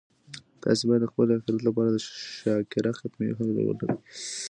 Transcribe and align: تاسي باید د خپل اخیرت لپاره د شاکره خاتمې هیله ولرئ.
تاسي 0.63 0.83
باید 0.87 1.01
د 1.03 1.07
خپل 1.11 1.25
اخیرت 1.27 1.61
لپاره 1.67 1.89
د 1.91 1.97
شاکره 2.37 2.91
خاتمې 2.99 3.27
هیله 3.39 3.61
ولرئ. 3.65 3.93